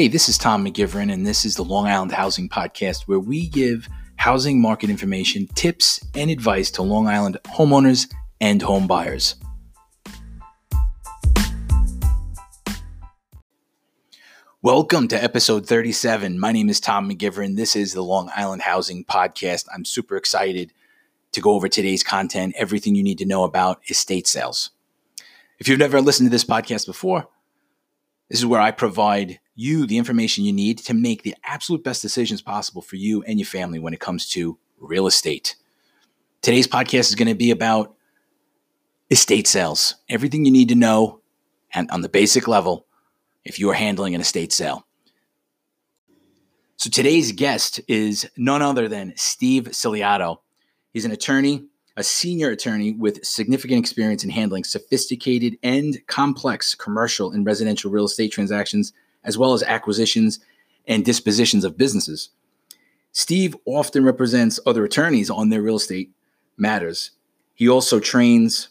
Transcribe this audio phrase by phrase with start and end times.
[0.00, 3.46] Hey, this is Tom McGivern, and this is the Long Island Housing Podcast, where we
[3.46, 3.86] give
[4.16, 9.34] housing market information, tips, and advice to Long Island homeowners and home buyers.
[14.62, 16.40] Welcome to episode 37.
[16.40, 17.56] My name is Tom McGivern.
[17.56, 19.66] This is the Long Island Housing Podcast.
[19.74, 20.72] I'm super excited
[21.32, 24.70] to go over today's content, everything you need to know about estate sales.
[25.58, 27.28] If you've never listened to this podcast before,
[28.30, 32.00] this is where I provide you the information you need to make the absolute best
[32.00, 35.54] decisions possible for you and your family when it comes to real estate.
[36.40, 37.94] Today's podcast is going to be about
[39.10, 41.20] estate sales, everything you need to know
[41.74, 42.86] and on the basic level
[43.44, 44.86] if you are handling an estate sale.
[46.76, 50.38] So today's guest is none other than Steve Ciliato.
[50.94, 51.66] He's an attorney,
[51.98, 58.06] a senior attorney with significant experience in handling sophisticated and complex commercial and residential real
[58.06, 60.40] estate transactions as well as acquisitions
[60.86, 62.30] and dispositions of businesses.
[63.12, 66.10] Steve often represents other attorneys on their real estate
[66.56, 67.10] matters.
[67.54, 68.68] He also trains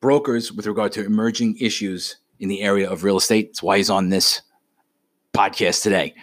[0.00, 3.50] brokers with regard to emerging issues in the area of real estate.
[3.50, 4.42] That's why he's on this
[5.34, 6.14] podcast today.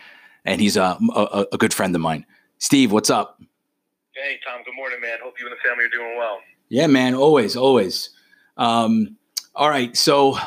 [0.45, 2.25] And he's a, a, a good friend of mine.
[2.57, 3.41] Steve, what's up?
[4.13, 4.61] Hey, Tom.
[4.63, 5.17] Good morning, man.
[5.23, 6.39] Hope you and the family are doing well.
[6.69, 7.15] Yeah, man.
[7.15, 8.11] Always, always.
[8.57, 9.17] Um,
[9.53, 9.95] all right.
[9.95, 10.37] So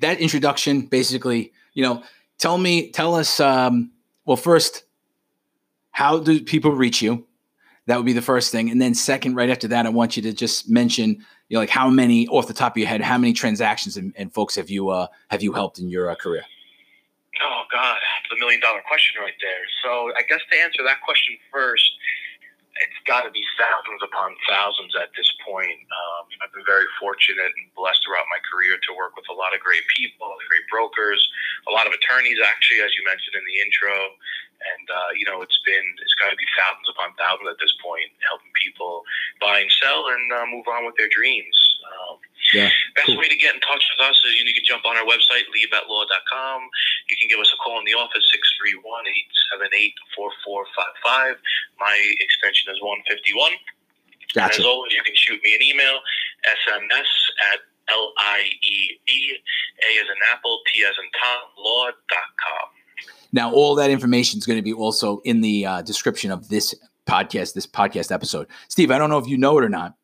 [0.00, 2.02] that introduction, basically, you know,
[2.42, 3.38] tell me, tell us.
[3.38, 3.92] Um,
[4.26, 4.82] well, first,
[5.92, 7.24] how do people reach you?
[7.86, 10.22] That would be the first thing, and then second, right after that, I want you
[10.22, 13.18] to just mention, you know, like how many off the top of your head, how
[13.18, 16.44] many transactions and, and folks have you uh, have you helped in your uh, career?
[17.42, 17.98] Oh God,
[18.30, 19.64] the million dollar question right there.
[19.82, 21.90] So I guess to answer that question first,
[22.76, 25.74] it's got to be thousands upon thousands at this point.
[25.74, 26.11] Um,
[26.62, 29.82] been very fortunate and blessed throughout my career to work with a lot of great
[29.90, 31.18] people, great brokers,
[31.66, 34.14] a lot of attorneys, actually, as you mentioned in the intro.
[34.62, 37.74] And uh, you know, it's been it's got to be thousands upon thousands at this
[37.82, 39.02] point, helping people
[39.42, 41.50] buy and sell and uh, move on with their dreams.
[41.82, 42.22] Um,
[42.54, 43.18] yeah, best cool.
[43.18, 45.02] way to get in touch with us is you, know, you can jump on our
[45.02, 46.62] website, liebatlaw.com.
[47.10, 48.22] You can give us a call in the office,
[50.14, 51.42] 631-878-4455.
[51.82, 53.50] My extension is 151.
[54.34, 54.56] Gotcha.
[54.56, 56.00] And as always, you can shoot me an email,
[56.44, 57.10] sms
[57.52, 59.32] at L-I-E-E,
[59.82, 62.68] A as in apple, T as in Tom, law.com.
[63.32, 66.74] Now, all that information is going to be also in the uh, description of this
[67.06, 68.46] podcast, this podcast episode.
[68.68, 69.94] Steve, I don't know if you know it or not,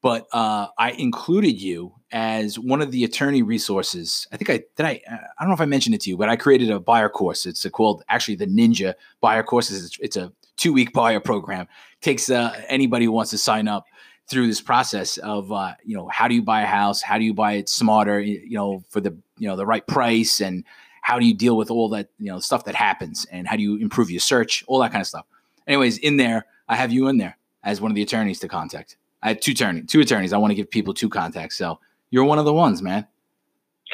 [0.00, 4.26] but uh, I included you as one of the attorney resources.
[4.32, 4.86] I think I did.
[4.86, 7.08] I I don't know if I mentioned it to you, but I created a buyer
[7.08, 7.46] course.
[7.46, 9.84] It's called actually the Ninja Buyer Courses.
[9.84, 11.68] It's, it's a two week buyer program.
[12.00, 13.84] Takes uh, anybody who wants to sign up
[14.28, 17.24] through this process of uh, you know how do you buy a house, how do
[17.24, 20.64] you buy it smarter, you know for the you know the right price, and
[21.02, 23.62] how do you deal with all that you know stuff that happens, and how do
[23.62, 25.26] you improve your search, all that kind of stuff.
[25.66, 28.96] Anyways, in there, I have you in there as one of the attorneys to contact.
[29.22, 30.32] I have two attorney, two attorneys.
[30.32, 31.56] I want to give people two contacts.
[31.56, 31.78] So
[32.10, 33.06] you're one of the ones, man.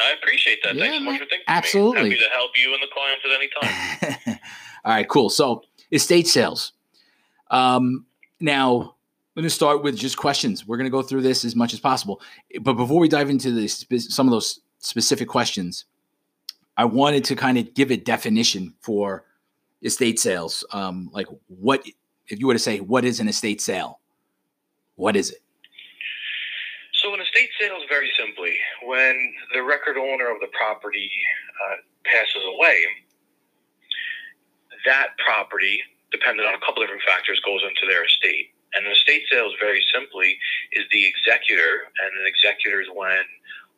[0.03, 0.75] I appreciate that.
[0.75, 1.45] Yeah, Thanks so much for thinking.
[1.49, 2.11] Absolutely.
[2.11, 4.39] Happy to help you and the clients at any time.
[4.85, 5.29] All right, cool.
[5.29, 6.73] So estate sales.
[7.51, 8.07] Um,
[8.41, 8.95] now,
[9.39, 10.67] Going to start with just questions.
[10.67, 12.21] We're going to go through this as much as possible.
[12.61, 15.85] But before we dive into this, some of those specific questions,
[16.77, 19.27] I wanted to kind of give a definition for
[19.81, 20.65] estate sales.
[20.73, 21.87] Um, like, what,
[22.27, 24.01] if you were to say, what is an estate sale?
[24.97, 25.39] What is it?
[27.01, 28.57] So, an estate sale is very simply
[28.87, 31.13] when the record owner of the property
[31.71, 32.83] uh, passes away,
[34.85, 38.51] that property, dependent on a couple different factors, goes into their estate.
[38.75, 40.39] And an estate sale is very simply
[40.73, 43.25] is the executor, and an executor is when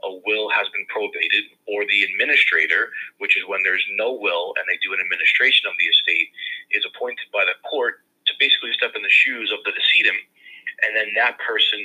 [0.03, 2.91] a will has been probated, or the administrator,
[3.21, 6.29] which is when there's no will and they do an administration of the estate,
[6.73, 10.25] is appointed by the court to basically step in the shoes of the decedent
[10.83, 11.81] and then that person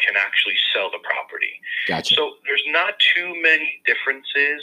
[0.00, 1.60] can actually sell the property.
[1.86, 2.14] Gotcha.
[2.14, 4.60] So there's not too many differences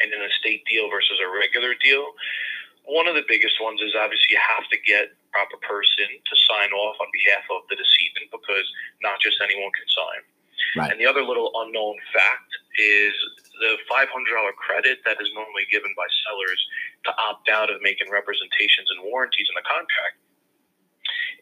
[0.00, 2.04] in an estate deal versus a regular deal.
[2.84, 6.72] One of the biggest ones is obviously you have to get proper person to sign
[6.72, 8.64] off on behalf of the decedent because
[9.04, 10.22] not just anyone can sign.
[10.80, 10.88] Right.
[10.88, 12.50] And the other little unknown fact
[12.80, 13.12] is
[13.60, 14.08] the $500
[14.56, 16.60] credit that is normally given by sellers
[17.04, 20.16] to opt out of making representations and warranties in the contract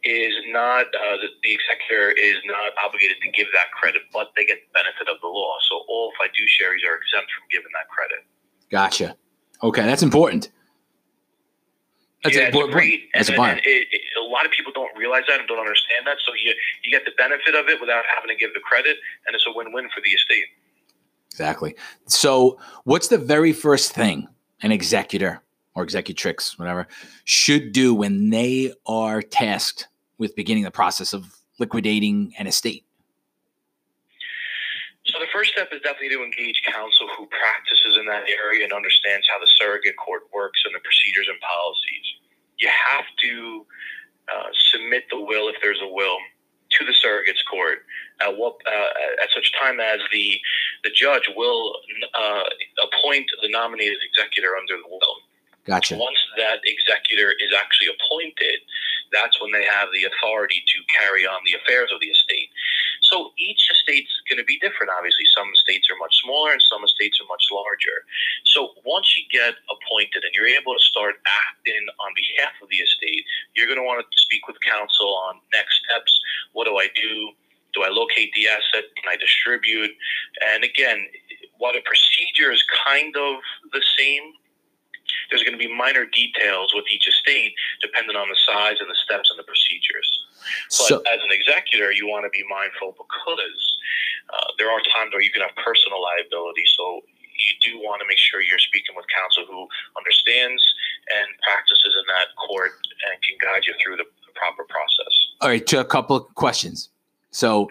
[0.04, 4.44] is not uh, the, the, executor is not obligated to give that credit, but they
[4.44, 5.56] get the benefit of the law.
[5.70, 8.20] So all fiduciaries are exempt from giving that credit.
[8.68, 9.16] Gotcha.
[9.62, 10.50] Okay, that's important.
[12.24, 13.10] That's yeah, a, great.
[13.12, 15.58] That's and, a, and it, it, a lot of people don't realize that and don't
[15.58, 16.16] understand that.
[16.26, 19.36] So you you get the benefit of it without having to give the credit, and
[19.36, 20.46] it's a win-win for the estate.
[21.30, 21.76] Exactly.
[22.06, 24.28] So, what's the very first thing
[24.62, 25.42] an executor
[25.74, 26.86] or executrix, whatever,
[27.24, 32.84] should do when they are tasked with beginning the process of liquidating an estate?
[35.06, 38.72] So the first step is definitely to engage counsel who practices in that area and
[38.72, 42.06] understands how the surrogate court works and the procedures and policies.
[42.58, 43.66] You have to
[44.32, 46.16] uh, submit the will if there's a will
[46.70, 47.84] to the surrogates court
[48.20, 50.38] at what uh, at such time as the
[50.82, 51.74] the judge will
[52.14, 52.42] uh,
[52.82, 55.16] appoint the nominated executor under the will.
[55.64, 55.96] Gotcha.
[55.96, 58.60] Once that executor is actually appointed,
[59.12, 62.50] that's when they have the authority to carry on the affairs of the estate.
[63.00, 64.92] So each estate's going to be different.
[64.92, 68.04] Obviously, some estates are much smaller and some estates are much larger.
[68.44, 72.80] So once you get appointed and you're able to start acting on behalf of the
[72.84, 73.24] estate,
[73.56, 76.12] you're going to want to speak with counsel on next steps.
[76.52, 77.32] What do I do?
[77.72, 78.84] Do I locate the asset?
[79.00, 79.90] Can I distribute?
[80.44, 81.08] And again,
[81.58, 83.40] while the procedure is kind of
[83.72, 84.32] the same,
[85.30, 88.98] there's going to be minor details with each estate depending on the size and the
[89.04, 90.08] steps and the procedures.
[90.68, 93.62] But so, as an executor, you want to be mindful because
[94.32, 96.64] uh, there are times where you can have personal liability.
[96.76, 97.00] So
[97.34, 99.66] you do want to make sure you're speaking with counsel who
[99.96, 100.62] understands
[101.12, 102.72] and practices in that court
[103.10, 105.14] and can guide you through the, the proper process.
[105.40, 106.90] All right, to a couple of questions.
[107.30, 107.70] So,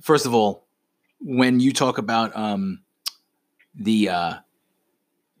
[0.00, 0.66] first of all,
[1.20, 2.82] when you talk about um,
[3.74, 4.34] the uh,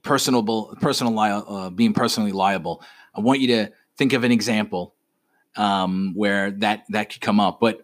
[0.04, 2.82] personable, personal li- uh, being personally liable.
[3.14, 4.94] I want you to think of an example
[5.56, 7.58] um, where that that could come up.
[7.60, 7.82] But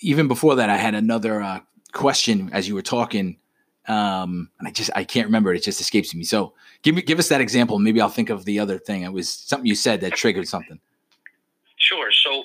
[0.00, 1.60] even before that, I had another uh,
[1.92, 3.38] question as you were talking,
[3.88, 5.52] um, and I just I can't remember.
[5.52, 6.22] It It just escapes me.
[6.24, 7.78] So give me give us that example.
[7.78, 9.02] Maybe I'll think of the other thing.
[9.02, 10.78] It was something you said that triggered something.
[11.78, 12.10] Sure.
[12.12, 12.44] So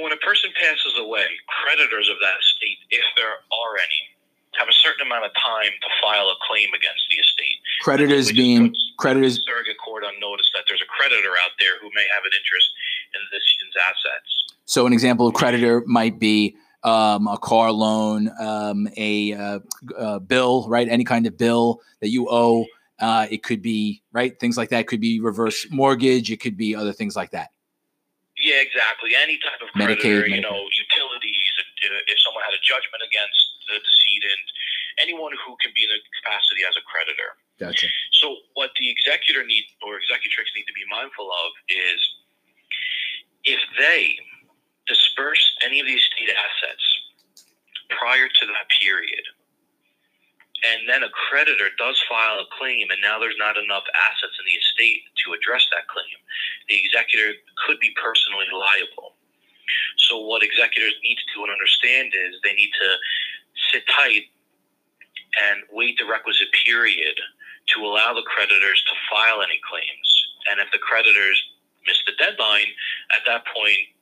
[0.00, 1.26] when a person passes away,
[1.62, 4.00] creditors of that estate, if there are any,
[4.58, 7.58] have a certain amount of time to file a claim against the estate.
[7.82, 12.06] Creditors being creditors surrogate court on notice that there's a creditor out there who may
[12.14, 12.68] have an interest
[13.14, 14.30] in decedent's assets.
[14.64, 19.58] So an example of creditor might be um, a car loan, um, a uh,
[19.96, 20.88] uh, bill, right?
[20.88, 22.66] Any kind of bill that you owe.
[22.98, 24.80] Uh, it could be right things like that.
[24.80, 26.30] It could be reverse mortgage.
[26.30, 27.50] It could be other things like that.
[28.36, 29.12] Yeah, exactly.
[29.16, 31.44] Any type of creditor, Medicaid, you know, utilities.
[31.80, 34.46] If someone had a judgment against the decedent,
[34.98, 37.30] anyone who can be in a capacity as a creditor.
[37.58, 37.88] Gotcha.
[38.12, 42.00] So what the executor need or executrix need to be mindful of is
[43.44, 44.16] if they
[44.88, 46.84] disperse any of these state assets
[47.88, 49.24] prior to that period,
[50.60, 54.44] and then a creditor does file a claim, and now there's not enough assets in
[54.44, 56.16] the estate to address that claim,
[56.68, 57.32] the executor
[57.64, 59.16] could be personally liable.
[59.96, 62.88] So, what executors need to do and understand is they need to
[63.72, 64.30] sit tight
[65.50, 67.16] and wait the requisite period
[67.74, 70.08] to allow the creditors to file any claims.
[70.50, 71.38] And if the creditors
[71.86, 72.74] miss the deadline,
[73.14, 73.94] at that point,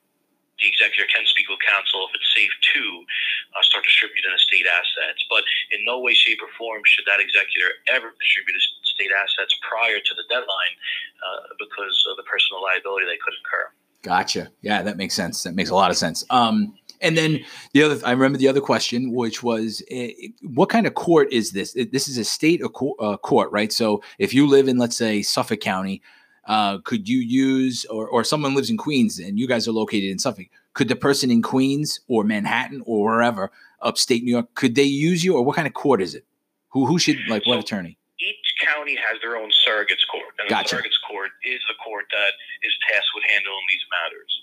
[0.59, 2.83] the executor can speak with counsel if it's safe to
[3.55, 5.23] uh, start distributing estate assets.
[5.31, 10.03] But in no way, shape, or form should that executor ever distribute estate assets prior
[10.03, 10.75] to the deadline
[11.23, 13.71] uh, because of the personal liability they could incur.
[14.03, 14.51] Gotcha.
[14.61, 15.43] Yeah, that makes sense.
[15.43, 16.23] That makes a lot of sense.
[16.29, 17.39] Um, and then
[17.73, 20.07] the other, I remember the other question, which was, uh,
[20.43, 21.73] what kind of court is this?
[21.73, 23.71] This is a state uh, court, right?
[23.71, 26.01] So if you live in, let's say, Suffolk County,
[26.45, 30.09] uh, could you use, or, or someone lives in Queens and you guys are located
[30.09, 34.75] in Suffolk, could the person in Queens or Manhattan or wherever, upstate New York, could
[34.75, 36.25] they use you, or what kind of court is it?
[36.69, 37.97] Who who should like what attorney?
[38.19, 40.75] Each county has their own surrogates court, and gotcha.
[40.75, 42.31] the surrogates court is the court that
[42.61, 44.41] is tasked with handling these matters.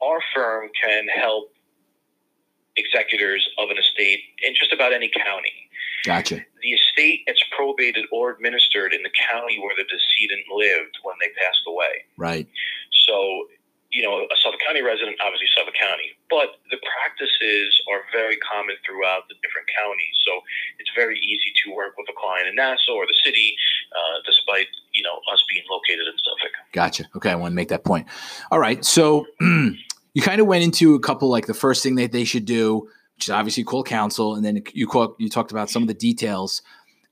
[0.00, 1.52] Our firm can help
[2.76, 5.70] executors of an estate in just about any county.
[6.04, 6.40] Gotcha.
[6.62, 11.28] The estate gets probated or administered in the county where the decedent lived when they
[11.36, 12.04] passed away.
[12.16, 12.48] Right.
[13.06, 13.48] So,
[13.90, 18.76] you know, a Suffolk County resident, obviously Suffolk County, but the practices are very common
[18.86, 20.14] throughout the different counties.
[20.24, 20.40] So
[20.78, 23.56] it's very easy to work with a client in Nassau or the city,
[23.92, 26.54] uh, despite, you know, us being located in Suffolk.
[26.72, 27.04] Gotcha.
[27.16, 27.30] Okay.
[27.30, 28.06] I want to make that point.
[28.50, 28.84] All right.
[28.84, 29.26] So,
[30.14, 32.88] you kind of went into a couple like the first thing that they should do,
[33.16, 35.94] which is obviously call counsel, and then you call, you talked about some of the
[35.94, 36.62] details.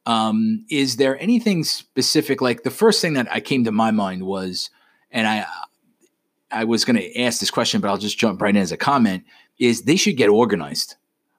[0.07, 2.41] Um, is there anything specific?
[2.41, 4.71] Like the first thing that I came to my mind was,
[5.11, 5.47] and I
[6.51, 8.77] I was going to ask this question, but I'll just jump right in as a
[8.77, 9.25] comment.
[9.59, 10.95] Is they should get organized,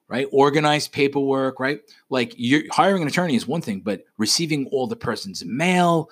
[0.07, 0.27] right?
[0.31, 1.81] Organized paperwork, right?
[2.09, 6.09] Like you're hiring an attorney is one thing, but receiving all the person's mail,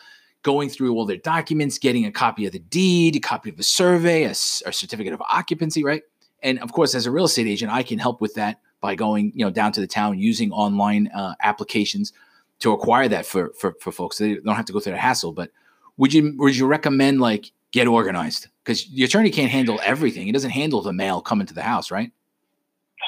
[0.48, 3.64] going through all their documents, getting a copy of the deed, a copy of the
[3.64, 6.04] survey, a, a certificate of occupancy, right?
[6.42, 9.34] And of course, as a real estate agent, I can help with that by going,
[9.36, 12.14] you know, down to the town using online uh, applications.
[12.60, 14.18] to acquire that for for for folks.
[14.18, 15.34] They don't have to go through the hassle.
[15.34, 15.52] But
[15.98, 20.26] would you would you recommend like get organized because the attorney can't handle everything.
[20.26, 22.12] He doesn't handle the mail coming to the house, right?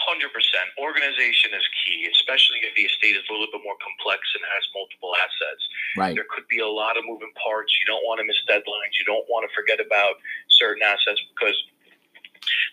[0.08, 0.68] Hundred percent.
[0.78, 1.98] Organization is key,
[2.30, 5.64] especially if the estate is a little bit more complex and has multiple assets.
[5.98, 6.14] Right.
[6.14, 7.74] There could be a lot of moving parts.
[7.82, 8.94] You don't want to miss deadlines.
[9.02, 10.22] You don't want to forget about
[10.62, 11.58] certain assets because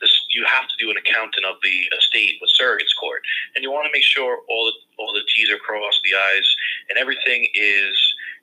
[0.05, 3.25] this, you have to do an accounting of the estate with surrogates court,
[3.57, 6.49] and you want to make sure all the all the T's are crossed, the I's,
[6.93, 7.97] and everything is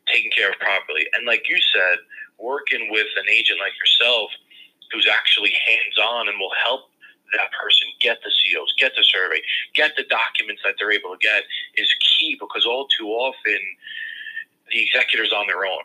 [0.09, 1.05] taken care of properly.
[1.13, 2.01] And like you said,
[2.41, 4.33] working with an agent like yourself
[4.91, 6.92] who's actually hands on and will help
[7.33, 9.41] that person get the COs, get the survey,
[9.73, 11.43] get the documents that they're able to get
[11.75, 13.59] is key because all too often
[14.71, 15.83] the executor's on their own.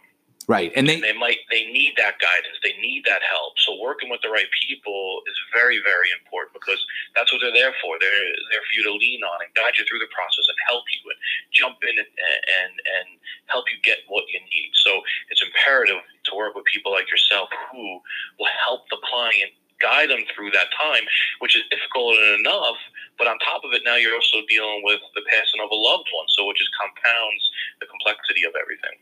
[0.49, 0.73] Right.
[0.73, 2.57] And they, And they might they need that guidance.
[2.65, 3.61] They need that help.
[3.61, 6.81] So working with the right people is very, very important because
[7.13, 8.01] that's what they're there for.
[8.01, 10.89] They're there for you to lean on and guide you through the process and help
[10.89, 11.21] you and
[11.53, 13.07] jump in and and, and
[13.53, 14.73] help you get what you need.
[14.73, 18.01] So it's imperative to work with people like yourself who
[18.41, 21.03] will help the client guide them through that time,
[21.41, 22.77] which is difficult enough.
[23.17, 26.09] But on top of it, now you're also dealing with the passing of a loved
[26.15, 27.43] one, so it just compounds
[27.81, 28.97] the complexity of everything.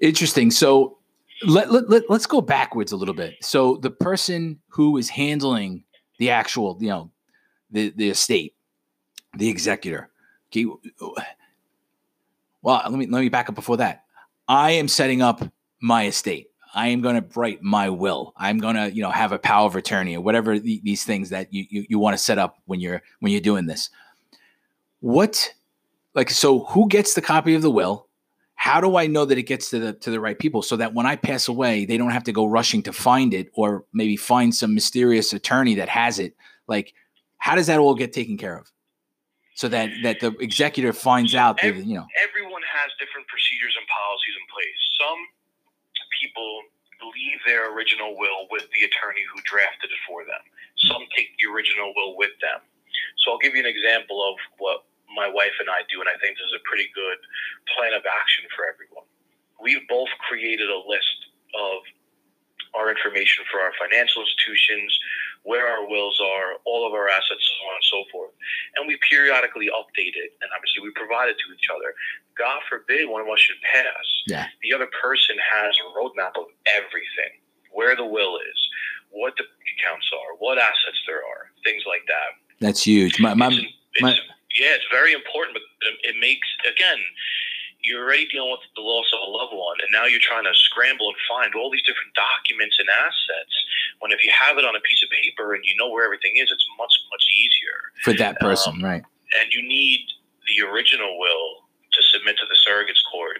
[0.00, 0.50] Interesting.
[0.50, 0.98] So
[1.46, 3.36] let, let, let, us go backwards a little bit.
[3.42, 5.84] So the person who is handling
[6.18, 7.10] the actual, you know,
[7.70, 8.54] the, the estate,
[9.36, 10.10] the executor.
[10.50, 10.66] Okay.
[12.60, 14.04] Well, let me let me back up before that.
[14.46, 15.42] I am setting up
[15.80, 16.51] my estate.
[16.74, 18.32] I am going to write my will.
[18.36, 21.30] I'm going to, you know, have a power of attorney or whatever the, these things
[21.30, 23.90] that you, you you want to set up when you're when you're doing this.
[25.00, 25.52] What,
[26.14, 28.06] like, so who gets the copy of the will?
[28.62, 30.94] how do I know that it gets to the to the right people so that
[30.94, 34.16] when I pass away, they don't have to go rushing to find it or maybe
[34.16, 36.36] find some mysterious attorney that has it?
[36.68, 36.94] Like,
[37.38, 38.70] how does that all get taken care of?
[39.56, 43.84] So that that the executor finds out that you know everyone has different procedures and
[43.90, 44.80] policies in place.
[44.94, 45.18] Some
[46.22, 46.62] people
[47.02, 50.38] leave their original will with the attorney who drafted it for them.
[50.86, 52.62] Some take the original will with them.
[53.18, 56.14] So I'll give you an example of what my wife and I do, and I
[56.22, 57.18] think this is a pretty good
[57.74, 59.04] plan of action for everyone.
[59.58, 61.18] We've both created a list
[61.58, 61.82] of
[62.72, 64.94] our information for our financial institutions,
[65.44, 68.30] where our wills are, all of our assets, so on and so forth.
[68.76, 71.94] And we periodically update it, and obviously we provide it to each other.
[72.38, 74.06] God forbid one of us should pass.
[74.26, 74.46] Yeah.
[74.62, 77.42] The other person has a roadmap of everything,
[77.74, 78.58] where the will is,
[79.10, 79.44] what the
[79.76, 82.38] accounts are, what assets there are, things like that.
[82.60, 83.18] That's huge.
[83.20, 83.60] My, my, It's-
[83.98, 84.18] it's- my-
[84.54, 85.64] yeah, it's very important, but
[86.04, 87.00] it makes again,
[87.82, 90.54] you're already dealing with the loss of a loved one, and now you're trying to
[90.54, 93.54] scramble and find all these different documents and assets.
[93.98, 95.08] When if you have it on a piece of
[95.42, 97.78] paper and you know where everything is, it's much much easier.
[98.02, 99.02] for that person, Um, right?
[99.40, 100.00] And you need
[100.48, 103.38] the original will to submit to the surrogates court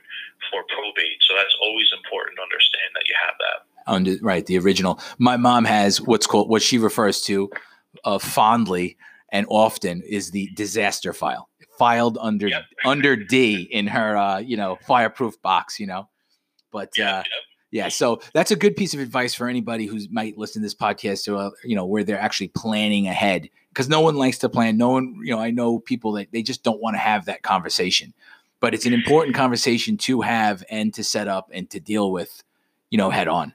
[0.50, 1.16] for probate.
[1.20, 3.92] So that's always important to understand that you have that.
[3.92, 5.00] Under right, the original.
[5.18, 7.50] My mom has what's called what she refers to
[8.04, 8.96] uh, fondly
[9.30, 12.64] and often is the disaster file filed under Yep.
[12.84, 16.08] under D in her uh, you know fireproof box, you know.
[16.70, 17.22] But Yeah, uh,
[17.72, 20.74] yeah, so that's a good piece of advice for anybody who might listen to this
[20.74, 24.48] podcast to uh, you know where they're actually planning ahead because no one likes to
[24.48, 24.76] plan.
[24.76, 27.42] No one, you know, I know people that they just don't want to have that
[27.42, 28.12] conversation,
[28.60, 32.44] but it's an important conversation to have and to set up and to deal with,
[32.90, 33.54] you know, head on.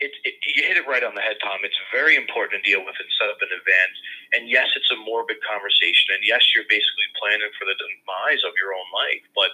[0.00, 1.58] it, it, you hit it right on the head, Tom.
[1.62, 3.96] It's very important to deal with and set up in advance.
[4.34, 6.14] And yes, it's a morbid conversation.
[6.14, 9.22] And yes, you're basically planning for the demise of your own life.
[9.34, 9.50] But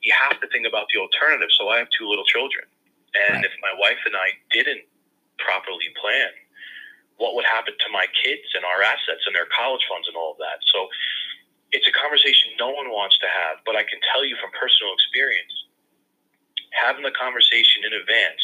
[0.00, 1.48] you have to think about the alternative.
[1.52, 2.64] So I have two little children.
[3.16, 3.46] And Right.
[3.46, 4.84] if my wife and I didn't
[5.38, 6.30] properly plan,
[7.16, 10.32] what would happen to my kids and our assets and their college funds and all
[10.32, 10.60] of that?
[10.72, 10.88] So
[11.72, 13.58] it's a conversation no one wants to have.
[13.66, 15.52] But I can tell you from personal experience,
[16.72, 18.42] having the conversation in advance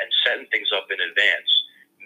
[0.00, 1.50] and setting things up in advance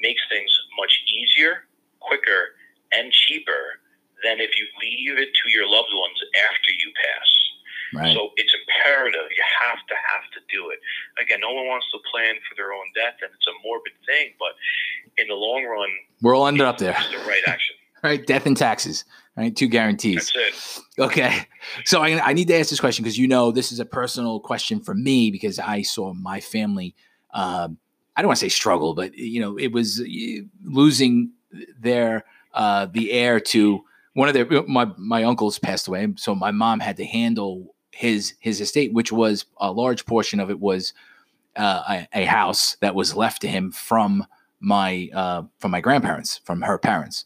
[0.03, 1.69] makes things much easier,
[2.01, 2.57] quicker,
[2.93, 3.81] and cheaper
[4.25, 6.19] than if you leave it to your loved ones
[6.51, 7.31] after you pass.
[7.95, 8.15] Right.
[8.15, 9.27] So it's imperative.
[9.31, 10.79] You have to have to do it.
[11.23, 14.35] Again, no one wants to plan for their own death, and it's a morbid thing.
[14.39, 14.55] But
[15.19, 15.89] in the long run,
[16.23, 17.77] We're all ended up there, the right action.
[18.03, 18.27] right?
[18.27, 19.05] Death and taxes,
[19.37, 19.55] right?
[19.55, 20.33] Two guarantees.
[20.35, 21.03] That's it.
[21.03, 21.47] Okay.
[21.85, 24.41] So I, I need to ask this question because you know this is a personal
[24.41, 26.95] question for me because I saw my family.
[27.33, 27.79] Um,
[28.17, 30.05] I don't want to say struggle, but you know it was uh,
[30.65, 31.33] losing
[31.79, 32.25] their
[32.55, 33.83] uh, the heir to
[34.15, 38.35] one of their my my uncles passed away, so my mom had to handle his
[38.41, 40.93] his estate, which was a large portion of it was
[41.57, 44.27] uh, a, a house that was left to him from
[44.61, 47.25] my uh, from my grandparents, from her parents.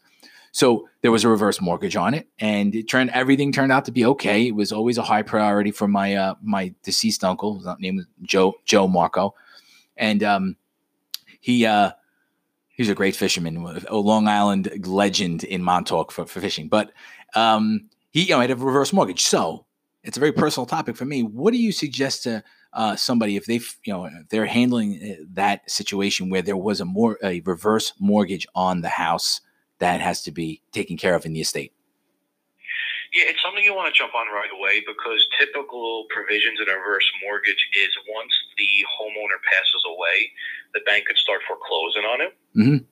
[0.53, 3.93] So there was a reverse mortgage on it, and it turned everything turned out to
[3.93, 4.47] be okay.
[4.47, 7.59] It was always a high priority for my uh, my deceased uncle.
[7.59, 9.35] His name was Joe Joe Marco,
[9.97, 10.57] and um,
[11.41, 11.91] he uh,
[12.69, 16.69] he's a great fisherman, a Long Island legend in Montauk for, for fishing.
[16.69, 16.93] But
[17.35, 19.67] um, he you know had a reverse mortgage, so
[20.03, 21.23] it's a very personal topic for me.
[21.23, 22.43] What do you suggest to
[22.73, 26.85] uh, somebody if they you know they're handling uh, that situation where there was a
[26.85, 29.41] more a reverse mortgage on the house?
[29.81, 31.73] that has to be taken care of in the estate?
[33.13, 36.79] Yeah, it's something you want to jump on right away because typical provisions in a
[36.79, 40.31] reverse mortgage is once the homeowner passes away,
[40.75, 42.33] the bank could start foreclosing on it.
[42.55, 42.87] Mm-hmm.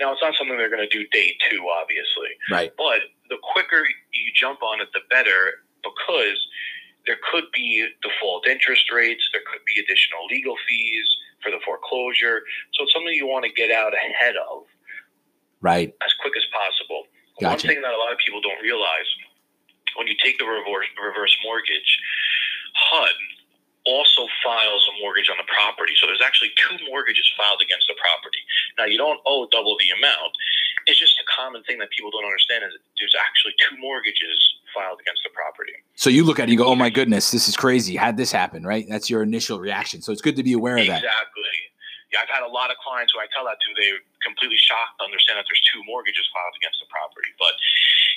[0.00, 2.28] Now, it's not something they're going to do day two, obviously.
[2.52, 2.72] Right.
[2.76, 5.64] But the quicker you jump on it, the better
[5.94, 6.38] because
[7.06, 11.08] there could be default interest rates, there could be additional legal fees
[11.42, 12.42] for the foreclosure.
[12.74, 14.68] So it's something you want to get out ahead of
[15.60, 17.08] right as quick as possible.
[17.40, 17.48] Gotcha.
[17.48, 19.08] One thing that a lot of people don't realize
[19.96, 21.90] when you take the reverse reverse mortgage,
[22.74, 23.16] HUD
[23.86, 25.96] also files a mortgage on the property.
[25.96, 28.42] So there's actually two mortgages filed against the property.
[28.76, 30.32] Now you don't owe double the amount.
[30.88, 34.40] It's just a common thing that people don't understand is there's actually two mortgages
[34.74, 35.72] filed against the property.
[35.94, 37.94] So you look at it, you go, "Oh my goodness, this is crazy!
[37.94, 38.86] Had this happen?" Right?
[38.88, 40.02] That's your initial reaction.
[40.02, 41.04] So it's good to be aware of that.
[41.04, 41.44] Exactly
[42.12, 44.96] yeah, I've had a lot of clients who I tell that to, they're completely shocked
[45.00, 47.28] to understand that there's two mortgages filed against the property.
[47.36, 47.52] But,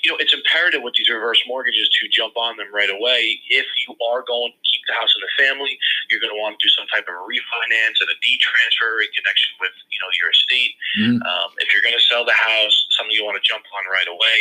[0.03, 3.39] you know, it's imperative with these reverse mortgages to jump on them right away.
[3.51, 5.75] If you are going to keep the house in the family,
[6.07, 9.11] you're going to want to do some type of refinance and a deed transfer in
[9.11, 10.71] connection with, you know, your estate.
[10.95, 11.19] Mm-hmm.
[11.27, 11.70] Um, if you're going to
[12.11, 14.37] sell the house, something you want to jump on right away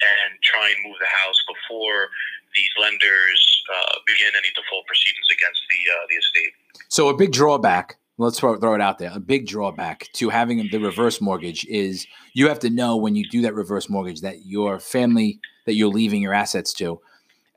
[0.00, 2.08] and try and move the house before
[2.54, 6.52] these lenders uh, begin any default proceedings against the uh, the estate.
[6.88, 9.10] So a big drawback let's throw, throw it out there.
[9.14, 13.26] A big drawback to having the reverse mortgage is you have to know when you
[13.28, 17.00] do that reverse mortgage that your family that you're leaving your assets to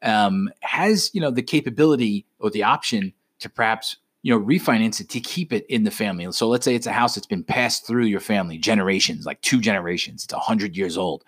[0.01, 5.09] um, has you know the capability or the option to perhaps you know refinance it
[5.09, 6.29] to keep it in the family.
[6.31, 9.61] So let's say it's a house that's been passed through your family generations, like two
[9.61, 10.23] generations.
[10.23, 11.23] It's hundred years old.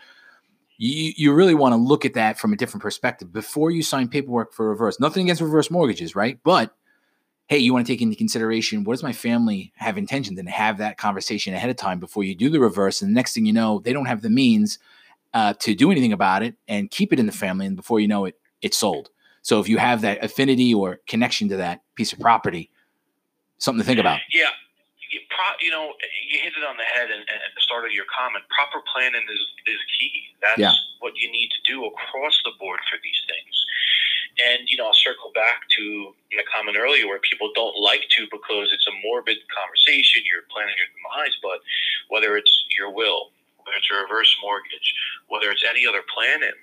[0.78, 4.10] You, you really want to look at that from a different perspective before you sign
[4.10, 5.00] paperwork for reverse.
[5.00, 6.40] Nothing against reverse mortgages, right?
[6.44, 6.76] But
[7.48, 10.80] hey, you want to take into consideration what does my family have intentions and have
[10.80, 13.02] that conversation ahead of time before you do the reverse.
[13.02, 14.80] And the next thing you know, they don't have the means
[15.34, 17.66] uh, to do anything about it and keep it in the family.
[17.66, 19.10] And before you know it, it's sold.
[19.44, 22.72] So if you have that affinity or connection to that piece of property,
[23.58, 24.20] something to think about.
[24.32, 24.52] Yeah.
[25.12, 25.94] You, pro- you know,
[26.28, 28.44] you hit it on the head and, at the start of your comment.
[28.52, 30.34] Proper planning is, is key.
[30.42, 30.74] That's yeah.
[31.00, 33.54] what you need to do across the board for these things.
[34.36, 38.28] And, you know, I'll circle back to the comment earlier where people don't like to
[38.28, 41.64] because it's a morbid conversation, you're planning your demise, but
[42.12, 43.32] whether it's your will,
[43.64, 44.92] whether it's a reverse mortgage,
[45.32, 46.58] whether it's any other planning,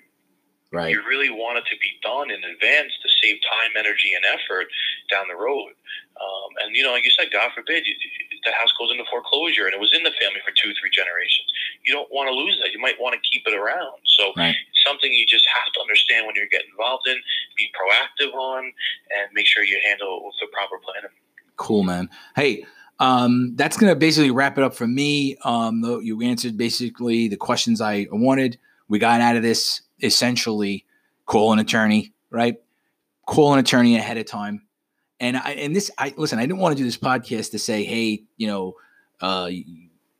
[0.73, 0.89] Right.
[0.89, 4.65] You really want it to be done in advance to save time, energy, and effort
[5.05, 5.77] down the road.
[6.17, 7.93] Um, and you know, like you said, God forbid you,
[8.41, 11.45] the house goes into foreclosure and it was in the family for two, three generations.
[11.85, 12.73] You don't want to lose that.
[12.73, 14.01] You might want to keep it around.
[14.17, 14.57] So right.
[14.81, 17.21] something you just have to understand when you're getting involved in,
[17.53, 18.73] be proactive on,
[19.13, 21.13] and make sure you handle it with the proper planning.
[21.55, 22.09] Cool, man.
[22.35, 22.65] Hey.
[22.99, 25.35] Um, that's going to basically wrap it up for me.
[25.43, 28.59] Um, you answered basically the questions I wanted.
[28.87, 30.85] We got out of this essentially
[31.25, 32.57] call an attorney, right?
[33.25, 34.63] Call an attorney ahead of time.
[35.19, 37.83] And I and this I listen, I didn't want to do this podcast to say,
[37.83, 38.75] hey, you know,
[39.21, 39.49] uh,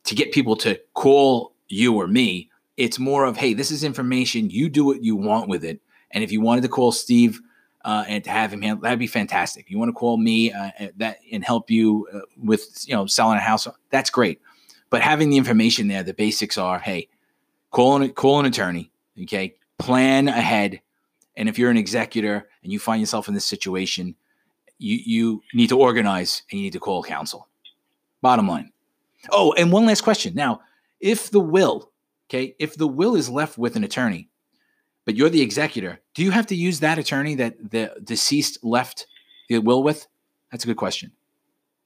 [0.06, 2.50] to get people to call you or me.
[2.78, 4.50] It's more of, hey, this is information.
[4.50, 5.80] You do what you want with it.
[6.12, 7.40] And if you wanted to call Steve
[7.86, 9.66] uh, and to have him handle, that'd be fantastic.
[9.66, 13.06] If you want to call me uh, that and help you uh, with, you know,
[13.06, 14.42] selling a house, that's great.
[14.90, 17.10] But having the information there, the basics are, hey,
[17.72, 18.92] call an, call an attorney.
[19.22, 20.82] Okay, plan ahead.
[21.36, 24.16] And if you're an executor and you find yourself in this situation,
[24.78, 27.48] you you need to organize and you need to call counsel.
[28.22, 28.72] Bottom line.
[29.32, 30.36] Oh, and one last question.
[30.36, 30.62] Now,
[31.00, 31.92] if the will,
[32.30, 34.30] okay, if the will is left with an attorney,
[35.06, 39.08] but you're the executor, do you have to use that attorney that the deceased left
[39.50, 40.08] the will with?
[40.52, 41.12] That's a good question.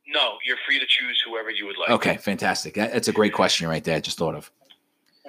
[0.07, 1.89] No, you're free to choose whoever you would like.
[1.89, 2.75] Okay, fantastic.
[2.75, 3.97] That, that's a great question right there.
[3.97, 4.51] I just thought of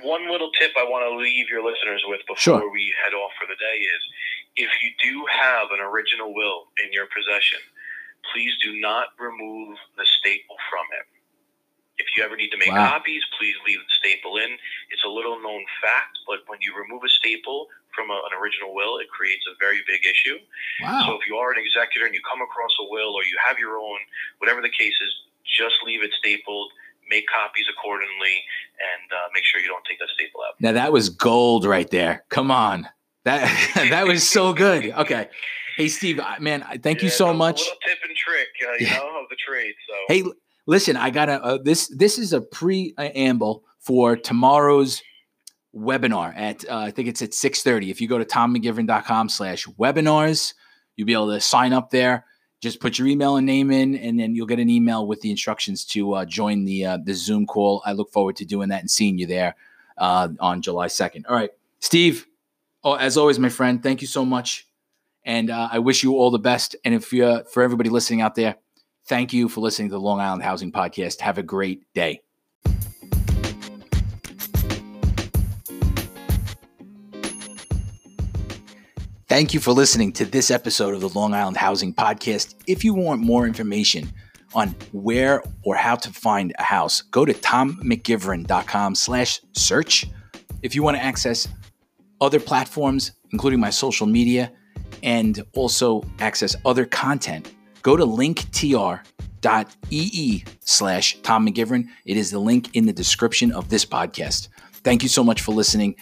[0.02, 2.70] one little tip I want to leave your listeners with before sure.
[2.70, 4.02] we head off for the day is
[4.56, 7.62] if you do have an original will in your possession,
[8.32, 11.06] please do not remove the staple from it.
[11.98, 12.94] If you ever need to make wow.
[12.94, 14.54] copies, please leave the staple in.
[14.94, 18.70] It's a little known fact, but when you remove a staple from a, an original
[18.70, 20.38] will, it creates a very big issue.
[20.82, 21.11] Wow.
[21.11, 23.58] So if you are an executor and you come across a will or you have
[23.58, 23.98] your own,
[24.38, 25.11] whatever the case is,
[25.42, 26.70] just leave it stapled
[27.09, 28.44] make copies accordingly,
[28.79, 30.55] and uh, make sure you don't take that staple out.
[30.61, 32.25] Now that was gold right there.
[32.29, 32.88] Come on,
[33.25, 33.51] that
[33.90, 34.90] that was so good.
[34.90, 35.29] Okay,
[35.77, 37.61] hey Steve, man, thank yeah, you so much.
[37.61, 39.75] little tip and trick, uh, you know, of the trade.
[39.88, 40.25] So hey,
[40.66, 41.88] listen, I got a uh, this.
[41.88, 45.03] This is a preamble for tomorrow's
[45.75, 47.90] webinar at uh, I think it's at 6:30.
[47.90, 50.55] If you go to tommcgivern.com slash webinars,
[50.97, 52.25] you'll be able to sign up there.
[52.61, 55.31] Just put your email and name in, and then you'll get an email with the
[55.31, 57.83] instructions to uh, join the uh, the Zoom call.
[57.87, 59.55] I look forward to doing that and seeing you there
[59.97, 61.25] uh, on July 2nd.
[61.29, 62.27] All right, Steve.
[62.83, 64.66] Oh, as always, my friend, thank you so much,
[65.25, 66.75] and uh, I wish you all the best.
[66.85, 68.57] And if you, for everybody listening out there,
[69.07, 71.21] thank you for listening to the Long Island Housing Podcast.
[71.21, 72.23] Have a great day.
[79.29, 82.55] Thank you for listening to this episode of the Long Island Housing Podcast.
[82.67, 84.11] If you want more information
[84.55, 90.07] on where or how to find a house, go to tommcgivern.com slash search.
[90.62, 91.47] If you want to access
[92.23, 94.51] other platforms, including my social media,
[95.03, 99.05] and also access other content, go to linktr.ee
[100.61, 101.87] slash Tom McGivern.
[102.07, 104.49] It is the link in the description of this podcast.
[104.85, 105.97] Thank you so much for listening.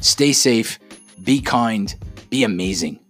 [0.00, 0.78] Stay safe,
[1.24, 1.92] be kind,
[2.32, 3.01] be amazing.